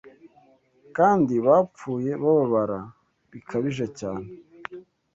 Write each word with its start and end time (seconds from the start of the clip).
kandi 0.97 1.33
bapfuye 1.45 2.11
bababara 2.21 2.79
bikabije 3.31 3.85
cyane 3.99 4.27